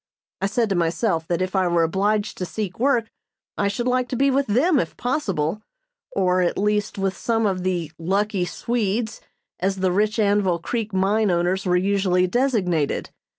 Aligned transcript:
I 0.41 0.47
said 0.47 0.67
to 0.69 0.75
myself 0.75 1.27
that 1.27 1.43
if 1.43 1.55
I 1.55 1.67
were 1.67 1.83
obliged 1.83 2.35
to 2.39 2.45
seek 2.47 2.79
work 2.79 3.11
I 3.55 3.67
should 3.67 3.85
like 3.87 4.07
to 4.09 4.15
be 4.15 4.31
with 4.31 4.47
them 4.47 4.79
if 4.79 4.97
possible; 4.97 5.61
or, 6.15 6.41
at 6.41 6.57
least, 6.57 6.97
with 6.97 7.15
some 7.15 7.45
of 7.45 7.61
the 7.61 7.91
"lucky 7.99 8.45
Swedes," 8.45 9.21
as 9.59 9.75
the 9.75 9.91
rich 9.91 10.17
Anvil 10.17 10.57
Creek 10.57 10.91
mine 10.91 11.29
owners 11.29 11.67
were 11.67 11.77
usually 11.77 12.25
designated. 12.25 13.11